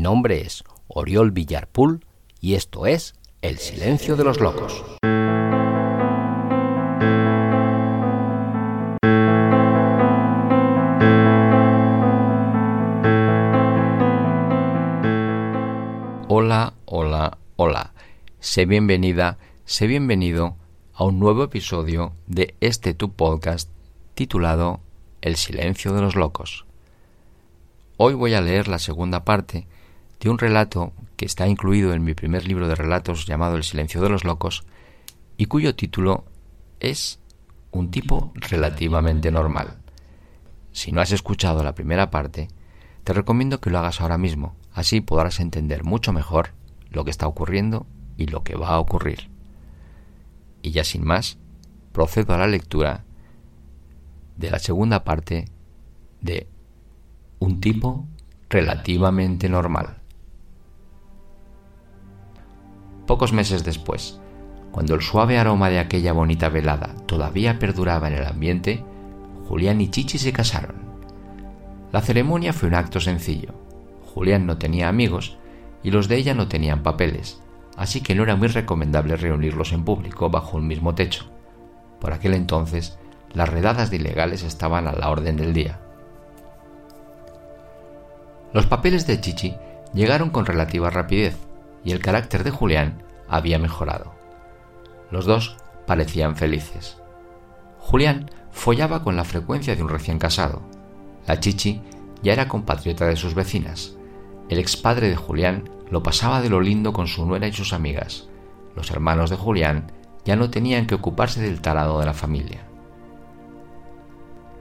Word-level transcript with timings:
Mi 0.00 0.04
nombre 0.04 0.40
es 0.40 0.64
Oriol 0.88 1.30
Villarpool 1.30 2.06
y 2.40 2.54
esto 2.54 2.86
es 2.86 3.16
El 3.42 3.58
Silencio 3.58 4.16
de 4.16 4.24
los 4.24 4.40
Locos. 4.40 4.82
Hola, 16.28 16.72
hola, 16.86 17.36
hola. 17.56 17.92
Sé 18.38 18.64
bienvenida, 18.64 19.36
sé 19.66 19.86
bienvenido 19.86 20.56
a 20.94 21.04
un 21.04 21.18
nuevo 21.18 21.44
episodio 21.44 22.14
de 22.26 22.54
este 22.62 22.94
tu 22.94 23.12
podcast 23.12 23.68
titulado 24.14 24.80
El 25.20 25.36
silencio 25.36 25.92
de 25.92 26.00
los 26.00 26.16
locos. 26.16 26.64
Hoy 27.98 28.14
voy 28.14 28.32
a 28.32 28.40
leer 28.40 28.66
la 28.66 28.78
segunda 28.78 29.26
parte 29.26 29.66
de 30.20 30.30
un 30.30 30.38
relato 30.38 30.92
que 31.16 31.24
está 31.24 31.48
incluido 31.48 31.92
en 31.92 32.04
mi 32.04 32.14
primer 32.14 32.46
libro 32.46 32.68
de 32.68 32.74
relatos 32.74 33.26
llamado 33.26 33.56
El 33.56 33.64
silencio 33.64 34.00
de 34.00 34.10
los 34.10 34.24
locos 34.24 34.64
y 35.36 35.46
cuyo 35.46 35.74
título 35.74 36.24
es 36.78 37.18
Un 37.70 37.90
tipo 37.90 38.32
relativamente 38.34 39.30
normal. 39.30 39.78
Si 40.72 40.92
no 40.92 41.00
has 41.00 41.12
escuchado 41.12 41.64
la 41.64 41.74
primera 41.74 42.10
parte, 42.10 42.48
te 43.04 43.12
recomiendo 43.12 43.60
que 43.60 43.70
lo 43.70 43.78
hagas 43.78 44.00
ahora 44.00 44.18
mismo, 44.18 44.54
así 44.72 45.00
podrás 45.00 45.40
entender 45.40 45.84
mucho 45.84 46.12
mejor 46.12 46.50
lo 46.90 47.04
que 47.04 47.10
está 47.10 47.26
ocurriendo 47.26 47.86
y 48.16 48.26
lo 48.26 48.44
que 48.44 48.56
va 48.56 48.68
a 48.68 48.78
ocurrir. 48.78 49.30
Y 50.62 50.72
ya 50.72 50.84
sin 50.84 51.04
más, 51.04 51.38
procedo 51.92 52.34
a 52.34 52.38
la 52.38 52.46
lectura 52.46 53.04
de 54.36 54.50
la 54.50 54.58
segunda 54.58 55.04
parte 55.04 55.46
de 56.20 56.46
un 57.38 57.60
tipo 57.60 58.06
relativamente 58.50 59.48
normal. 59.48 59.99
Pocos 63.10 63.32
meses 63.32 63.64
después, 63.64 64.20
cuando 64.70 64.94
el 64.94 65.02
suave 65.02 65.36
aroma 65.36 65.68
de 65.68 65.80
aquella 65.80 66.12
bonita 66.12 66.48
velada 66.48 66.94
todavía 67.06 67.58
perduraba 67.58 68.06
en 68.06 68.14
el 68.14 68.24
ambiente, 68.24 68.84
Julián 69.48 69.80
y 69.80 69.90
Chichi 69.90 70.16
se 70.16 70.32
casaron. 70.32 70.76
La 71.90 72.02
ceremonia 72.02 72.52
fue 72.52 72.68
un 72.68 72.76
acto 72.76 73.00
sencillo. 73.00 73.52
Julián 74.14 74.46
no 74.46 74.58
tenía 74.58 74.88
amigos 74.88 75.38
y 75.82 75.90
los 75.90 76.06
de 76.06 76.18
ella 76.18 76.34
no 76.34 76.46
tenían 76.46 76.84
papeles, 76.84 77.40
así 77.76 78.00
que 78.00 78.14
no 78.14 78.22
era 78.22 78.36
muy 78.36 78.46
recomendable 78.46 79.16
reunirlos 79.16 79.72
en 79.72 79.84
público 79.84 80.30
bajo 80.30 80.56
un 80.56 80.68
mismo 80.68 80.94
techo. 80.94 81.24
Por 82.00 82.12
aquel 82.12 82.34
entonces, 82.34 82.96
las 83.34 83.48
redadas 83.48 83.90
de 83.90 83.96
ilegales 83.96 84.44
estaban 84.44 84.86
a 84.86 84.92
la 84.92 85.10
orden 85.10 85.36
del 85.36 85.52
día. 85.52 85.80
Los 88.52 88.66
papeles 88.66 89.08
de 89.08 89.20
Chichi 89.20 89.56
llegaron 89.94 90.30
con 90.30 90.46
relativa 90.46 90.90
rapidez 90.90 91.49
y 91.84 91.92
el 91.92 92.00
carácter 92.00 92.44
de 92.44 92.50
Julián 92.50 93.02
había 93.28 93.58
mejorado. 93.58 94.14
Los 95.10 95.24
dos 95.24 95.56
parecían 95.86 96.36
felices. 96.36 96.98
Julián 97.78 98.30
follaba 98.50 99.02
con 99.02 99.16
la 99.16 99.24
frecuencia 99.24 99.74
de 99.74 99.82
un 99.82 99.88
recién 99.88 100.18
casado. 100.18 100.62
La 101.26 101.40
Chichi 101.40 101.82
ya 102.22 102.32
era 102.32 102.48
compatriota 102.48 103.06
de 103.06 103.16
sus 103.16 103.34
vecinas. 103.34 103.96
El 104.48 104.58
expadre 104.58 105.08
de 105.08 105.16
Julián 105.16 105.68
lo 105.90 106.02
pasaba 106.02 106.40
de 106.40 106.50
lo 106.50 106.60
lindo 106.60 106.92
con 106.92 107.06
su 107.06 107.24
nuera 107.24 107.48
y 107.48 107.52
sus 107.52 107.72
amigas. 107.72 108.28
Los 108.76 108.90
hermanos 108.90 109.30
de 109.30 109.36
Julián 109.36 109.92
ya 110.24 110.36
no 110.36 110.50
tenían 110.50 110.86
que 110.86 110.94
ocuparse 110.94 111.40
del 111.40 111.60
talado 111.60 111.98
de 112.00 112.06
la 112.06 112.14
familia. 112.14 112.60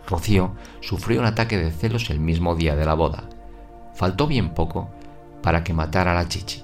Rocío 0.07 0.55
sufrió 0.81 1.19
un 1.19 1.27
ataque 1.27 1.57
de 1.57 1.71
celos 1.71 2.09
el 2.09 2.19
mismo 2.19 2.55
día 2.55 2.75
de 2.75 2.85
la 2.85 2.95
boda 2.95 3.29
Faltó 3.99 4.27
bien 4.27 4.53
poco 4.53 4.89
para 5.43 5.61
que 5.61 5.73
matara 5.73 6.11
a 6.11 6.15
la 6.15 6.29
chichi. 6.29 6.63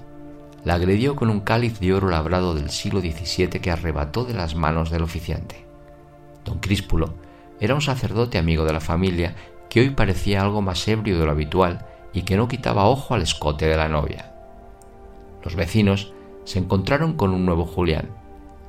La 0.66 0.74
agredió 0.74 1.14
con 1.14 1.30
un 1.30 1.42
cáliz 1.42 1.78
de 1.78 1.94
oro 1.94 2.08
labrado 2.08 2.52
del 2.52 2.70
siglo 2.70 2.98
XVII 2.98 3.60
que 3.60 3.70
arrebató 3.70 4.24
de 4.24 4.34
las 4.34 4.56
manos 4.56 4.90
del 4.90 5.04
oficiante. 5.04 5.64
Don 6.44 6.58
Críspulo 6.58 7.14
era 7.60 7.76
un 7.76 7.80
sacerdote 7.80 8.36
amigo 8.36 8.64
de 8.64 8.72
la 8.72 8.80
familia 8.80 9.36
que 9.70 9.78
hoy 9.78 9.90
parecía 9.90 10.42
algo 10.42 10.62
más 10.62 10.88
ebrio 10.88 11.20
de 11.20 11.24
lo 11.24 11.30
habitual 11.30 11.86
y 12.12 12.22
que 12.22 12.36
no 12.36 12.48
quitaba 12.48 12.88
ojo 12.88 13.14
al 13.14 13.22
escote 13.22 13.66
de 13.66 13.76
la 13.76 13.88
novia. 13.88 14.34
Los 15.44 15.54
vecinos 15.54 16.12
se 16.42 16.58
encontraron 16.58 17.12
con 17.12 17.32
un 17.32 17.46
nuevo 17.46 17.64
Julián. 17.64 18.10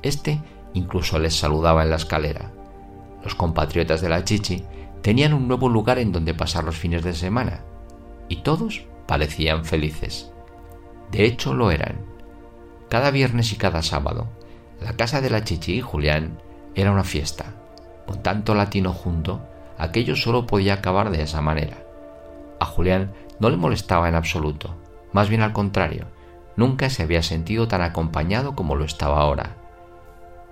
Este 0.02 0.40
incluso 0.74 1.18
les 1.18 1.34
saludaba 1.34 1.82
en 1.82 1.90
la 1.90 1.96
escalera. 1.96 2.52
Los 3.24 3.34
compatriotas 3.34 4.00
de 4.00 4.08
la 4.08 4.22
Chichi 4.22 4.62
tenían 5.02 5.34
un 5.34 5.48
nuevo 5.48 5.68
lugar 5.68 5.98
en 5.98 6.12
donde 6.12 6.32
pasar 6.32 6.62
los 6.62 6.76
fines 6.76 7.02
de 7.02 7.14
semana 7.14 7.64
y 8.28 8.36
todos 8.42 8.84
parecían 9.08 9.64
felices. 9.64 10.30
De 11.10 11.24
hecho 11.24 11.54
lo 11.54 11.70
eran. 11.70 11.96
Cada 12.88 13.10
viernes 13.10 13.52
y 13.52 13.56
cada 13.56 13.82
sábado, 13.82 14.28
la 14.80 14.92
casa 14.94 15.20
de 15.20 15.30
la 15.30 15.44
Chichi 15.44 15.74
y 15.74 15.80
Julián 15.80 16.38
era 16.74 16.92
una 16.92 17.04
fiesta. 17.04 17.54
Con 18.06 18.22
tanto 18.22 18.54
latino 18.54 18.92
junto, 18.92 19.42
aquello 19.76 20.16
solo 20.16 20.46
podía 20.46 20.74
acabar 20.74 21.10
de 21.10 21.22
esa 21.22 21.40
manera. 21.40 21.84
A 22.60 22.64
Julián 22.64 23.12
no 23.40 23.50
le 23.50 23.56
molestaba 23.56 24.08
en 24.08 24.14
absoluto, 24.14 24.74
más 25.12 25.28
bien 25.28 25.42
al 25.42 25.52
contrario, 25.52 26.06
nunca 26.56 26.90
se 26.90 27.02
había 27.02 27.22
sentido 27.22 27.68
tan 27.68 27.82
acompañado 27.82 28.54
como 28.54 28.76
lo 28.76 28.84
estaba 28.84 29.20
ahora. 29.20 29.56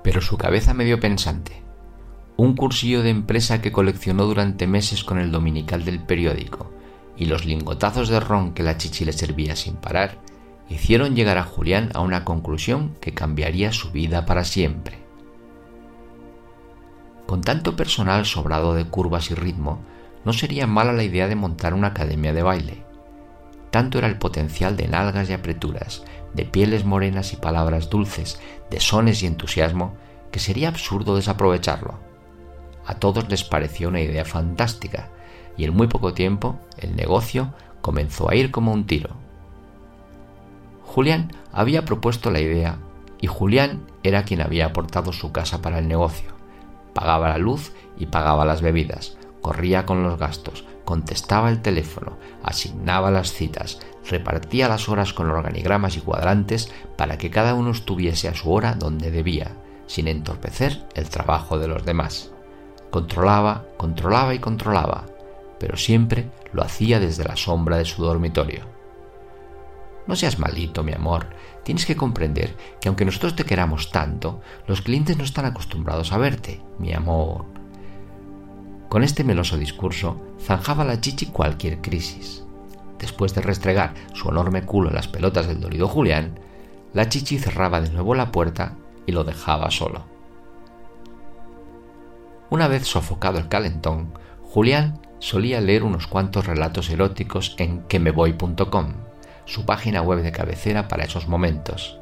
Pero 0.03 0.21
su 0.21 0.37
cabeza 0.39 0.75
medio 0.75 1.01
pensante, 1.01 1.63
un 2.37 2.55
cursillo 2.55 3.03
de 3.03 3.11
empresa 3.11 3.61
que 3.61 3.73
coleccionó 3.73 4.27
durante 4.27 4.67
meses 4.67 5.05
con 5.05 5.19
el 5.19 5.33
dominical 5.33 5.85
del 5.85 6.01
periódico, 6.01 6.71
y 7.17 7.27
los 7.27 7.47
lingotazos 7.47 8.09
de 8.09 8.21
ron 8.21 8.53
que 8.53 8.63
la 8.63 8.77
chichi 8.77 9.05
le 9.05 9.13
servía 9.13 9.57
sin 9.57 9.77
parar 9.77 10.19
hicieron 10.69 11.15
llegar 11.15 11.39
a 11.39 11.45
Julián 11.45 11.91
a 11.95 12.01
una 12.01 12.25
conclusión 12.25 12.95
que 13.01 13.15
cambiaría 13.15 13.73
su 13.73 13.91
vida 13.91 14.27
para 14.27 14.45
siempre. 14.45 14.99
Con 17.27 17.41
tanto 17.41 17.77
personal 17.77 18.25
sobrado 18.25 18.75
de 18.75 18.85
curvas 18.85 19.31
y 19.31 19.35
ritmo, 19.35 19.81
no 20.25 20.33
sería 20.33 20.67
mala 20.67 20.93
la 20.93 21.03
idea 21.03 21.29
de 21.29 21.37
montar 21.37 21.75
una 21.75 21.89
academia 21.89 22.33
de 22.33 22.43
baile. 22.43 22.85
Tanto 23.71 23.99
era 23.99 24.07
el 24.07 24.19
potencial 24.19 24.77
de 24.77 24.89
nalgas 24.89 25.29
y 25.29 25.33
apreturas, 25.33 26.05
de 26.35 26.45
pieles 26.45 26.85
morenas 26.85 27.33
y 27.33 27.37
palabras 27.37 27.91
dulces, 27.91 28.41
de 28.71 28.81
sones 28.81 29.23
y 29.23 29.27
entusiasmo, 29.27 29.95
que 30.31 30.41
sería 30.41 30.69
absurdo 30.69 31.17
desaprovecharlo. 31.17 31.99
A 32.87 32.95
todos 32.95 33.29
les 33.29 33.43
pareció 33.43 33.89
una 33.89 34.01
idea 34.01 34.25
fantástica, 34.25 35.11
y 35.57 35.65
en 35.65 35.75
muy 35.75 35.89
poco 35.89 36.15
tiempo 36.15 36.59
el 36.79 36.95
negocio 36.95 37.55
comenzó 37.81 38.31
a 38.31 38.35
ir 38.35 38.51
como 38.51 38.73
un 38.73 38.87
tiro. 38.87 39.26
Julián 40.97 41.31
había 41.53 41.85
propuesto 41.85 42.31
la 42.31 42.41
idea 42.41 42.79
y 43.21 43.27
Julián 43.27 43.83
era 44.03 44.23
quien 44.23 44.41
había 44.41 44.65
aportado 44.65 45.13
su 45.13 45.31
casa 45.31 45.61
para 45.61 45.79
el 45.79 45.89
negocio. 45.89 46.31
Pagaba 46.95 47.29
la 47.29 47.37
luz 47.37 47.75
y 47.99 48.07
pagaba 48.07 48.47
las 48.47 48.63
bebidas, 48.63 49.19
corría 49.43 49.85
con 49.85 50.03
los 50.03 50.19
gastos, 50.19 50.65
contestaba 50.87 51.51
el 51.51 51.61
teléfono, 51.61 52.17
asignaba 52.43 53.11
las 53.11 53.31
citas, 53.31 53.79
repartía 54.09 54.69
las 54.69 54.89
horas 54.89 55.13
con 55.13 55.31
organigramas 55.31 55.99
y 55.99 56.01
cuadrantes 56.01 56.73
para 56.97 57.19
que 57.19 57.29
cada 57.29 57.53
uno 57.53 57.73
estuviese 57.73 58.29
a 58.29 58.35
su 58.35 58.51
hora 58.51 58.73
donde 58.73 59.11
debía, 59.11 59.51
sin 59.87 60.09
entorpecer 60.09 60.87
el 60.95 61.11
trabajo 61.11 61.59
de 61.59 61.69
los 61.69 61.85
demás. 61.85 62.33
Controlaba, 62.91 63.67
controlaba 63.77 64.35
y 64.35 64.39
controlaba, 64.39 65.05
pero 65.61 65.77
siempre 65.77 66.31
lo 66.55 66.63
hacía 66.63 67.01
desde 67.01 67.25
la 67.25 67.37
sombra 67.37 67.77
de 67.77 67.85
su 67.85 68.03
dormitorio. 68.03 68.76
No 70.07 70.15
seas 70.17 70.39
malito, 70.39 70.83
mi 70.83 70.93
amor. 70.93 71.27
Tienes 71.65 71.85
que 71.85 71.97
comprender 71.97 72.57
que 72.81 72.89
aunque 72.89 73.05
nosotros 73.05 73.35
te 73.35 73.45
queramos 73.45 73.91
tanto, 73.91 74.41
los 74.67 74.83
clientes 74.83 75.17
no 75.17 75.25
están 75.25 75.47
acostumbrados 75.47 76.13
a 76.13 76.19
verte, 76.19 76.61
mi 76.79 76.93
amor. 76.93 77.45
Con 78.89 79.03
este 79.03 79.25
meloso 79.25 79.59
discurso 79.59 80.21
zanjaba 80.41 80.85
la 80.85 81.01
chichi 81.01 81.27
cualquier 81.27 81.81
crisis. 81.81 82.45
Después 82.99 83.35
de 83.35 83.43
restregar 83.43 83.95
su 84.15 84.29
enorme 84.29 84.63
culo 84.63 84.89
en 84.89 84.95
las 84.95 85.09
pelotas 85.09 85.49
del 85.49 85.61
dolido 85.61 85.89
Julián, 85.89 86.39
la 86.95 87.09
chichi 87.09 87.39
cerraba 87.39 87.81
de 87.81 87.91
nuevo 87.91 88.15
la 88.15 88.31
puerta 88.31 88.77
y 89.07 89.13
lo 89.13 89.25
dejaba 89.25 89.71
solo. 89.71 90.05
Una 92.49 92.69
vez 92.69 92.87
sofocado 92.87 93.39
el 93.39 93.49
calentón, 93.49 94.13
Julián 94.43 95.01
solía 95.19 95.61
leer 95.61 95.83
unos 95.83 96.07
cuantos 96.07 96.47
relatos 96.47 96.89
eróticos 96.91 97.57
en 97.59 97.83
quemevoy.com, 97.83 98.93
su 99.47 99.65
página 99.65 100.03
web 100.03 100.23
de 100.23 100.33
cabecera 100.33 100.89
para 100.89 101.05
esos 101.05 101.29
momentos. 101.29 101.99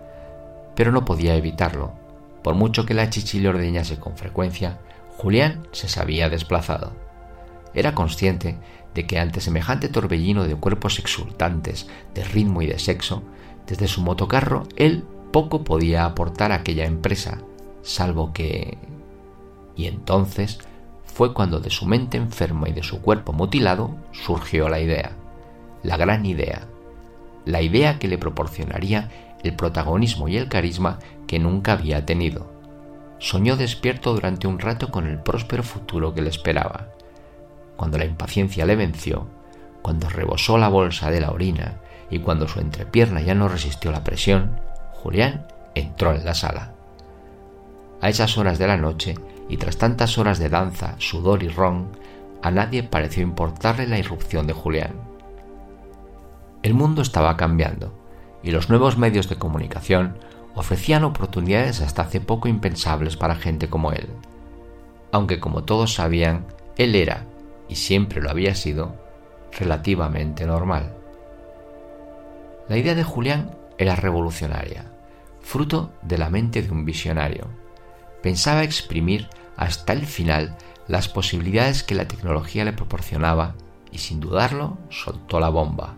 Pero 0.75 0.91
no 0.91 1.05
podía 1.05 1.37
evitarlo. 1.37 1.93
Por 2.43 2.55
mucho 2.55 2.85
que 2.85 2.94
la 2.94 3.08
chichi 3.08 3.38
le 3.38 3.49
ordeñase 3.49 3.99
con 3.99 4.17
frecuencia, 4.17 4.79
Julián 5.17 5.69
se 5.73 5.88
sabía 5.88 6.29
desplazado. 6.29 6.93
Era 7.75 7.94
consciente 7.94 8.56
de 8.94 9.06
que 9.06 9.19
ante 9.19 9.41
semejante 9.41 9.88
torbellino 9.88 10.44
de 10.44 10.56
cuerpos 10.56 10.99
exultantes, 10.99 11.87
de 12.14 12.25
ritmo 12.25 12.62
y 12.62 12.67
de 12.67 12.79
sexo, 12.79 13.23
desde 13.67 13.88
su 13.88 14.02
motocarro 14.02 14.64
él 14.76 15.05
poco 15.32 15.64
podía 15.64 16.05
aportar 16.05 16.52
a 16.52 16.56
aquella 16.56 16.85
empresa, 16.85 17.38
salvo 17.82 18.32
que... 18.32 18.79
Y 19.76 19.87
entonces 19.87 20.58
fue 21.05 21.35
cuando 21.35 21.61
de 21.61 21.70
su 21.70 21.87
mente 21.87 22.17
enferma 22.17 22.69
y 22.69 22.73
de 22.73 22.82
su 22.82 23.00
cuerpo 23.00 23.32
mutilado 23.32 23.96
surgió 24.12 24.69
la 24.69 24.81
idea, 24.81 25.12
la 25.82 25.96
gran 25.96 26.25
idea. 26.25 26.69
La 27.44 27.62
idea 27.62 27.99
que 27.99 28.08
le 28.08 28.19
proporcionaría 28.19 29.11
el 29.43 29.55
protagonismo 29.55 30.29
y 30.29 30.37
el 30.37 30.49
carisma 30.49 30.99
que 31.26 31.38
nunca 31.38 31.73
había 31.73 32.06
tenido. 32.06 32.52
Soñó 33.19 33.56
despierto 33.56 34.14
durante 34.14 34.46
un 34.46 34.58
rato 34.58 34.91
con 34.91 35.06
el 35.06 35.19
próspero 35.19 35.62
futuro 35.62 36.14
que 36.14 36.23
le 36.23 36.31
esperaba. 36.31 36.88
Cuando 37.76 37.99
la 37.99 38.05
impaciencia 38.05 38.67
le 38.67 38.76
venció, 38.76 39.26
cuando 39.82 40.08
rebosó 40.08 40.58
la 40.58 40.69
bolsa 40.69 41.11
de 41.11 41.20
la 41.20 41.31
orina 41.31 41.81
y 42.11 42.19
cuando 42.20 42.49
su 42.49 42.61
entrepierna 42.61 43.20
ya 43.20 43.35
no 43.35 43.49
resistió 43.49 43.93
la 43.93 44.05
presión, 44.05 44.58
Julián 44.93 45.46
entró 45.75 46.14
en 46.14 46.25
la 46.25 46.35
sala. 46.35 46.73
A 48.00 48.08
esas 48.08 48.37
horas 48.38 48.58
de 48.58 48.67
la 48.67 48.76
noche, 48.76 49.14
y 49.49 49.56
tras 49.58 49.76
tantas 49.76 50.19
horas 50.19 50.38
de 50.38 50.49
danza, 50.49 50.94
sudor 50.99 51.43
y 51.43 51.49
ron, 51.49 51.88
a 52.43 52.50
nadie 52.50 52.82
pareció 52.82 53.23
importarle 53.23 53.87
la 53.87 53.99
irrupción 53.99 54.46
de 54.46 54.52
Julián. 54.52 55.13
El 56.64 56.72
mundo 56.72 57.02
estaba 57.02 57.37
cambiando, 57.37 57.93
y 58.43 58.50
los 58.50 58.70
nuevos 58.70 58.96
medios 58.96 59.28
de 59.28 59.37
comunicación 59.37 60.16
ofrecían 60.55 61.05
oportunidades 61.05 61.82
hasta 61.82 62.00
hace 62.00 62.22
poco 62.22 62.49
impensables 62.49 63.19
para 63.19 63.34
gente 63.34 63.69
como 63.69 63.93
él. 63.93 64.08
Aunque 65.12 65.40
como 65.40 65.64
todos 65.64 65.93
sabían, 65.93 66.46
él 66.78 66.94
era, 66.94 67.26
y 67.69 67.75
siempre 67.75 68.22
lo 68.22 68.31
había 68.31 68.55
sido, 68.55 68.96
relativamente 69.52 70.46
normal. 70.46 70.96
La 72.67 72.78
idea 72.78 72.94
de 72.94 73.05
Julián 73.05 73.50
era 73.76 73.94
revolucionaria, 73.94 74.90
fruto 75.43 75.93
de 76.00 76.17
la 76.17 76.31
mente 76.31 76.62
de 76.62 76.70
un 76.70 76.87
visionario. 76.87 77.46
Pensaba 78.22 78.64
exprimir 78.64 79.28
hasta 79.58 79.93
el 79.93 80.06
final 80.06 80.56
las 80.88 81.10
posibilidades 81.10 81.82
que 81.82 81.94
la 81.94 82.08
tecnología 82.08 82.64
le 82.64 82.72
proporcionaba 82.72 83.55
y 83.93 83.99
sin 83.99 84.19
dudarlo 84.19 84.78
soltó 84.88 85.40
la 85.40 85.50
bomba. 85.50 85.96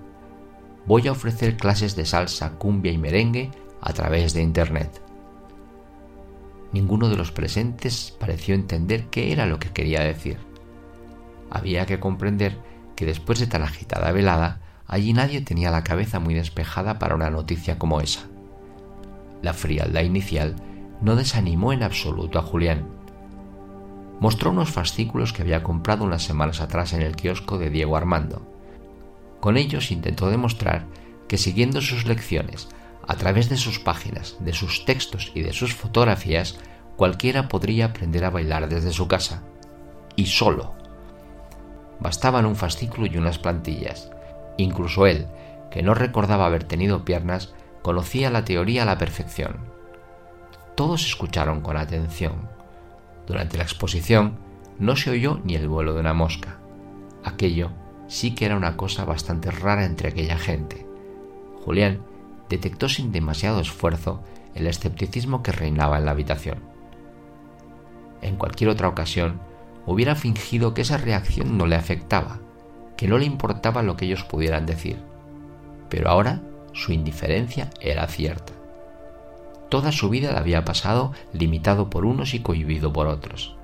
Voy 0.87 1.09
a 1.09 1.13
ofrecer 1.13 1.57
clases 1.57 1.97
de 1.97 2.07
salsa, 2.07 2.53
cumbia 2.53 2.93
y 2.93 2.99
merengue 2.99 3.51
a 3.81 3.93
través 3.93 4.35
de 4.35 4.43
Internet. 4.43 5.03
Ninguno 6.73 7.09
de 7.09 7.17
los 7.17 7.33
presentes 7.33 8.15
pareció 8.21 8.55
entender 8.55 9.07
qué 9.07 9.33
era 9.33 9.47
lo 9.47 9.59
que 9.59 9.71
quería 9.71 10.01
decir. 10.01 10.39
Había 11.51 11.87
que 11.87 11.99
comprender 11.99 12.59
que 12.95 13.07
después 13.07 13.41
de 13.41 13.47
tan 13.47 13.63
agitada 13.63 14.13
velada, 14.13 14.61
allí 14.87 15.13
nadie 15.13 15.41
tenía 15.41 15.71
la 15.71 15.83
cabeza 15.83 16.21
muy 16.21 16.35
despejada 16.35 16.99
para 16.99 17.15
una 17.15 17.31
noticia 17.31 17.79
como 17.79 18.01
esa. 18.01 18.27
La 19.43 19.55
frialdad 19.55 20.03
inicial 20.03 20.55
no 21.01 21.17
desanimó 21.17 21.73
en 21.73 21.83
absoluto 21.83 22.39
a 22.39 22.43
Julián. 22.43 22.87
Mostró 24.21 24.51
unos 24.51 24.71
fascículos 24.71 25.33
que 25.33 25.43
había 25.43 25.63
comprado 25.63 26.05
unas 26.05 26.23
semanas 26.23 26.61
atrás 26.61 26.93
en 26.93 27.03
el 27.03 27.17
kiosco 27.17 27.59
de 27.59 27.71
Diego 27.71 27.97
Armando. 27.97 28.56
Con 29.41 29.57
ellos 29.57 29.91
intentó 29.91 30.31
demostrar 30.31 30.87
que 31.29 31.39
siguiendo 31.39 31.81
sus 31.81 32.07
lecciones, 32.07 32.69
a 33.07 33.15
través 33.17 33.49
de 33.49 33.57
sus 33.57 33.79
páginas, 33.79 34.37
de 34.41 34.53
sus 34.53 34.85
textos 34.85 35.31
y 35.35 35.43
de 35.43 35.53
sus 35.53 35.75
fotografías, 35.75 36.59
cualquiera 36.97 37.49
podría 37.49 37.87
aprender 37.87 38.25
a 38.25 38.31
bailar 38.31 38.69
desde 38.69 38.93
su 38.93 39.07
casa. 39.07 39.43
Y 40.17 40.27
solo. 40.27 40.75
Bastaban 42.01 42.47
un 42.47 42.57
fascículo 42.57 43.07
y 43.07 43.17
unas 43.17 43.39
plantillas. 43.39 44.11
Incluso 44.57 45.07
él, 45.07 45.27
que 45.71 45.83
no 45.83 45.95
recordaba 45.95 46.47
haber 46.47 46.65
tenido 46.65 47.05
piernas, 47.05 47.55
conocía 47.83 48.31
la 48.31 48.45
teoría 48.45 48.83
a 48.83 48.87
la 48.87 48.99
perfección. 48.99 49.59
Todos 50.75 51.07
escucharon 51.07 51.61
con 51.61 51.77
atención. 51.77 52.49
Durante 53.27 53.57
la 53.57 53.63
exposición 53.63 54.39
no 54.79 54.97
se 54.97 55.11
oyó 55.11 55.41
ni 55.45 55.55
el 55.55 55.69
vuelo 55.69 55.95
de 55.95 56.01
una 56.01 56.13
mosca. 56.13 56.59
Aquello 57.25 57.71
sí 58.09 58.35
que 58.35 58.47
era 58.47 58.57
una 58.57 58.77
cosa 58.77 59.05
bastante 59.05 59.51
rara 59.51 59.85
entre 59.85 60.09
aquella 60.09 60.39
gente. 60.39 60.87
Julián 61.65 62.03
detectó 62.49 62.89
sin 62.89 63.13
demasiado 63.13 63.61
esfuerzo 63.61 64.23
el 64.55 64.67
escepticismo 64.67 65.43
que 65.43 65.53
reinaba 65.53 65.99
en 65.99 66.05
la 66.05 66.13
habitación. 66.13 66.61
En 68.23 68.37
cualquier 68.37 68.71
otra 68.71 68.89
ocasión, 68.89 69.41
hubiera 69.85 70.15
fingido 70.15 70.75
que 70.75 70.83
esa 70.83 70.97
reacción 70.97 71.59
no 71.59 71.67
le 71.67 71.77
afectaba, 71.77 72.39
que 72.97 73.09
no 73.09 73.19
le 73.19 73.27
importaba 73.27 73.83
lo 73.83 73.97
que 73.97 74.07
ellos 74.07 74.25
pudieran 74.25 74.67
decir. 74.67 74.99
Pero 75.89 76.09
ahora 76.11 76.43
su 76.73 76.93
indiferencia 76.93 77.71
era 77.81 78.07
cierta. 78.07 78.53
Toda 79.69 79.93
su 79.93 80.09
vida 80.09 80.33
la 80.33 80.41
había 80.41 80.65
pasado 80.65 81.13
limitado 81.33 81.91
por 81.91 82.05
unos 82.05 82.35
y 82.35 82.41
cohibido 82.41 82.93
por 82.93 83.09
otros. 83.09 83.57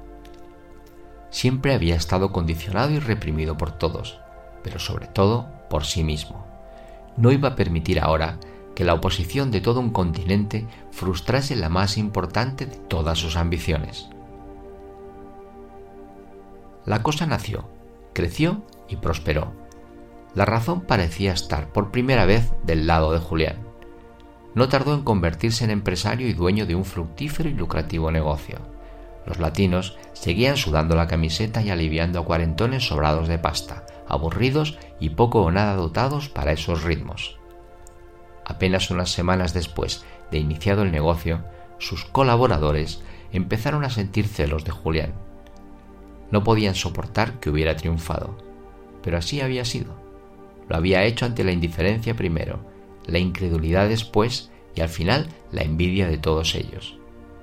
Siempre 1.31 1.75
había 1.75 1.95
estado 1.95 2.33
condicionado 2.33 2.91
y 2.91 2.99
reprimido 2.99 3.57
por 3.57 3.73
todos, 3.73 4.19
pero 4.63 4.79
sobre 4.79 5.07
todo 5.07 5.49
por 5.69 5.85
sí 5.85 6.05
mismo. 6.05 6.47
No 7.17 7.31
iba 7.31 7.51
a 7.51 7.57
permitir 7.57 8.01
ahora 8.01 8.39
que 8.75 8.85
la 8.85 8.95
oposición 8.95 9.51
de 9.51 9.61
todo 9.61 9.81
un 9.81 9.91
continente 9.91 10.67
frustrase 10.91 11.57
la 11.57 11.69
más 11.69 11.99
importante 11.99 12.67
de 12.67 12.77
todas 12.77 13.19
sus 13.19 13.37
ambiciones. 13.37 14.09
La 16.85 17.03
cosa 17.03 17.27
nació, 17.27 17.69
creció 18.13 18.63
y 18.89 18.97
prosperó. 18.97 19.53
La 20.35 20.45
razón 20.45 20.81
parecía 20.81 21.33
estar 21.33 21.73
por 21.73 21.91
primera 21.91 22.25
vez 22.25 22.53
del 22.65 22.87
lado 22.87 23.13
de 23.13 23.19
Julián. 23.19 23.59
No 24.55 24.69
tardó 24.69 24.95
en 24.95 25.03
convertirse 25.03 25.65
en 25.65 25.71
empresario 25.71 26.27
y 26.29 26.33
dueño 26.33 26.67
de 26.67 26.75
un 26.75 26.85
fructífero 26.85 27.49
y 27.49 27.55
lucrativo 27.55 28.11
negocio. 28.11 28.72
Los 29.27 29.39
latinos 29.39 29.97
seguían 30.13 30.57
sudando 30.57 30.95
la 30.95 31.07
camiseta 31.07 31.63
y 31.63 31.71
aliviando 31.71 32.19
a 32.19 32.25
cuarentones 32.25 32.87
sobrados 32.87 33.29
de 33.29 33.39
pasta, 33.39 33.87
aburridos 34.09 34.79
y 35.01 35.11
poco 35.11 35.43
o 35.43 35.51
nada 35.51 35.75
dotados 35.75 36.29
para 36.29 36.53
esos 36.53 36.83
ritmos. 36.83 37.39
Apenas 38.45 38.91
unas 38.91 39.11
semanas 39.11 39.55
después 39.55 40.05
de 40.31 40.39
iniciado 40.39 40.83
el 40.83 40.91
negocio, 40.91 41.45
sus 41.79 42.05
colaboradores 42.05 43.03
empezaron 43.33 43.85
a 43.85 43.91
sentir 43.91 44.27
celos 44.27 44.65
de 44.65 44.73
Julián. 44.73 45.15
No 46.31 46.43
podían 46.45 46.75
soportar 46.75 47.41
que 47.41 47.51
hubiera 47.51 47.77
triunfado, 47.77 48.37
pero 49.03 49.19
así 49.19 49.41
había 49.41 49.65
sido. 49.65 49.95
Lo 50.69 50.77
había 50.77 51.05
hecho 51.05 51.27
ante 51.27 51.45
la 51.45 51.53
indiferencia 51.53 52.15
primero, 52.15 52.61
la 53.07 53.19
incredulidad 53.19 53.89
después 53.89 54.51
y 54.75 54.81
al 54.81 54.89
final 54.89 55.29
la 55.51 55.63
envidia 55.63 56.09
de 56.09 56.19
todos 56.19 56.55
ellos. 56.55 56.97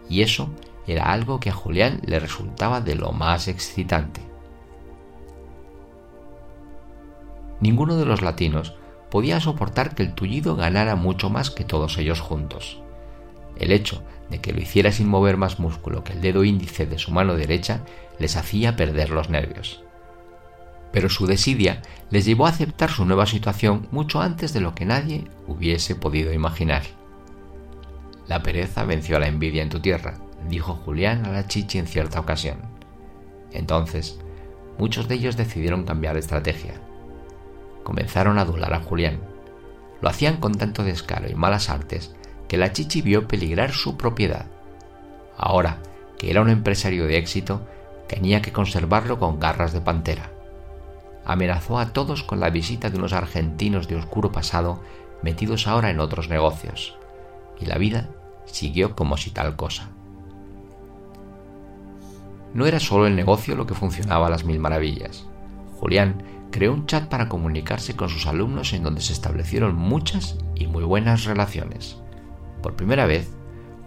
Y 0.10 0.22
eso 0.22 0.50
era 0.88 1.12
algo 1.12 1.40
que 1.40 1.50
a 1.50 1.54
Julián 1.54 2.02
le 2.06 2.20
resultaba 2.20 2.82
de 2.82 2.96
lo 2.96 3.12
más 3.12 3.48
excitante. 3.48 4.22
Ninguno 7.60 7.98
de 7.98 8.06
los 8.06 8.22
latinos 8.22 8.76
podía 9.12 9.40
soportar 9.40 9.96
que 9.96 10.04
el 10.04 10.14
tullido 10.14 10.56
ganara 10.56 10.96
mucho 10.96 11.30
más 11.30 11.52
que 11.52 11.64
todos 11.64 11.98
ellos 11.98 12.22
juntos. 12.22 12.82
El 13.58 13.72
hecho 13.72 14.04
de 14.30 14.40
que 14.40 14.54
lo 14.54 14.62
hiciera 14.62 14.92
sin 14.92 15.08
mover 15.08 15.38
más 15.38 15.60
músculo 15.60 16.04
que 16.04 16.14
el 16.14 16.22
dedo 16.22 16.44
índice 16.44 16.86
de 16.86 17.00
su 17.00 17.12
mano 17.12 17.36
derecha 17.36 17.82
les 18.20 18.36
hacía 18.36 18.76
perder 18.76 19.10
los 19.10 19.30
nervios. 19.30 19.84
Pero 20.92 21.10
su 21.10 21.28
desidia 21.28 21.82
les 22.10 22.26
llevó 22.26 22.46
a 22.46 22.50
aceptar 22.50 22.90
su 22.90 23.06
nueva 23.06 23.26
situación 23.26 23.88
mucho 23.92 24.22
antes 24.22 24.54
de 24.54 24.62
lo 24.62 24.74
que 24.74 24.86
nadie 24.86 25.26
hubiese 25.48 25.96
podido 25.96 26.34
imaginar. 26.34 26.84
La 28.28 28.42
pereza 28.44 28.84
venció 28.84 29.18
a 29.18 29.20
la 29.20 29.28
envidia 29.28 29.64
en 29.64 29.70
tu 29.70 29.80
tierra, 29.80 30.18
dijo 30.48 30.76
Julián 30.76 31.26
a 31.26 31.32
la 31.32 31.48
chichi 31.48 31.80
en 31.80 31.88
cierta 31.88 32.20
ocasión. 32.20 32.60
Entonces, 33.52 34.20
muchos 34.78 35.08
de 35.08 35.16
ellos 35.16 35.38
decidieron 35.38 35.84
cambiar 35.84 36.14
de 36.14 36.22
estrategia 36.22 36.80
comenzaron 37.90 38.38
a 38.38 38.42
adular 38.42 38.72
a 38.76 38.82
Julián. 38.82 39.20
Lo 40.00 40.10
hacían 40.10 40.38
con 40.38 40.54
tanto 40.54 40.84
descaro 40.84 41.28
y 41.28 41.34
malas 41.34 41.72
artes 41.72 42.14
que 42.48 42.56
la 42.56 42.72
chichi 42.72 43.02
vio 43.02 43.28
peligrar 43.28 43.72
su 43.72 43.98
propiedad. 43.98 44.46
Ahora 45.36 45.80
que 46.20 46.30
era 46.30 46.42
un 46.42 46.52
empresario 46.52 47.08
de 47.08 47.18
éxito, 47.18 47.68
tenía 48.08 48.44
que 48.44 48.52
conservarlo 48.52 49.18
con 49.18 49.40
garras 49.40 49.74
de 49.74 49.82
pantera. 49.82 50.30
Amenazó 51.26 51.80
a 51.80 51.92
todos 51.92 52.22
con 52.22 52.40
la 52.40 52.52
visita 52.52 52.92
de 52.92 52.98
unos 53.00 53.14
argentinos 53.14 53.88
de 53.88 53.96
oscuro 53.96 54.32
pasado 54.32 54.84
metidos 55.24 55.66
ahora 55.66 55.90
en 55.90 56.00
otros 56.00 56.30
negocios. 56.30 56.96
Y 57.60 57.66
la 57.66 57.80
vida 57.80 58.10
siguió 58.46 58.96
como 58.96 59.18
si 59.18 59.32
tal 59.32 59.56
cosa. 59.56 59.90
No 62.54 62.66
era 62.66 62.80
solo 62.80 63.08
el 63.08 63.16
negocio 63.16 63.56
lo 63.56 63.66
que 63.68 63.76
funcionaba 63.76 64.28
a 64.28 64.30
las 64.30 64.44
mil 64.44 64.60
maravillas. 64.60 65.26
Julián 65.80 66.24
creó 66.52 66.74
un 66.74 66.86
chat 66.88 67.08
para 67.08 67.30
comunicarse 67.30 67.96
con 67.96 68.10
sus 68.10 68.26
alumnos 68.28 68.74
en 68.74 68.84
donde 68.84 69.02
se 69.02 69.14
establecieron 69.14 69.76
muchas 69.76 70.38
y 70.56 70.68
muy 70.68 70.84
buenas 70.84 71.26
relaciones. 71.26 71.98
Por 72.62 72.76
primera 72.76 73.06
vez, 73.06 73.30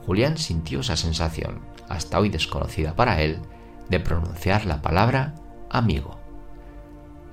Julián 0.06 0.38
sintió 0.38 0.80
esa 0.80 0.96
sensación, 0.96 1.60
hasta 1.88 2.18
hoy 2.18 2.28
desconocida 2.28 2.94
para 2.94 3.20
él, 3.20 3.40
de 3.88 4.00
pronunciar 4.00 4.64
la 4.64 4.80
palabra 4.80 5.34
amigo. 5.70 6.18